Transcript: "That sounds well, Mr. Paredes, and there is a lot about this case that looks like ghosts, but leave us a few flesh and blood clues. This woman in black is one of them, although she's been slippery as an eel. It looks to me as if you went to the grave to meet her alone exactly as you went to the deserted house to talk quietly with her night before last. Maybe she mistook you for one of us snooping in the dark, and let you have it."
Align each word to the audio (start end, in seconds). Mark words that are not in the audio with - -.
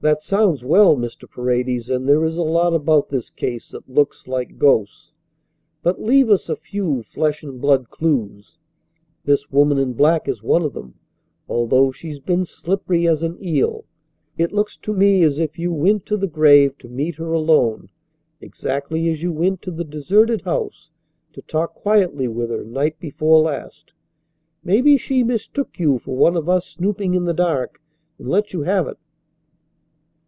"That 0.00 0.20
sounds 0.20 0.62
well, 0.62 0.98
Mr. 0.98 1.26
Paredes, 1.26 1.88
and 1.88 2.06
there 2.06 2.24
is 2.26 2.36
a 2.36 2.42
lot 2.42 2.74
about 2.74 3.08
this 3.08 3.30
case 3.30 3.70
that 3.70 3.88
looks 3.88 4.28
like 4.28 4.58
ghosts, 4.58 5.12
but 5.82 5.98
leave 5.98 6.28
us 6.28 6.50
a 6.50 6.56
few 6.56 7.02
flesh 7.04 7.42
and 7.42 7.58
blood 7.58 7.88
clues. 7.88 8.58
This 9.24 9.50
woman 9.50 9.78
in 9.78 9.94
black 9.94 10.28
is 10.28 10.42
one 10.42 10.60
of 10.62 10.74
them, 10.74 10.96
although 11.48 11.90
she's 11.90 12.18
been 12.20 12.44
slippery 12.44 13.08
as 13.08 13.22
an 13.22 13.42
eel. 13.42 13.86
It 14.36 14.52
looks 14.52 14.76
to 14.82 14.92
me 14.92 15.22
as 15.22 15.38
if 15.38 15.58
you 15.58 15.72
went 15.72 16.04
to 16.04 16.18
the 16.18 16.28
grave 16.28 16.76
to 16.80 16.88
meet 16.90 17.14
her 17.14 17.32
alone 17.32 17.88
exactly 18.42 19.08
as 19.08 19.22
you 19.22 19.32
went 19.32 19.62
to 19.62 19.70
the 19.70 19.84
deserted 19.84 20.42
house 20.42 20.90
to 21.32 21.40
talk 21.40 21.72
quietly 21.76 22.28
with 22.28 22.50
her 22.50 22.62
night 22.66 23.00
before 23.00 23.40
last. 23.40 23.94
Maybe 24.62 24.98
she 24.98 25.24
mistook 25.24 25.78
you 25.78 25.98
for 25.98 26.14
one 26.14 26.36
of 26.36 26.46
us 26.46 26.66
snooping 26.66 27.14
in 27.14 27.24
the 27.24 27.32
dark, 27.32 27.80
and 28.18 28.28
let 28.28 28.52
you 28.52 28.60
have 28.64 28.86
it." 28.86 28.98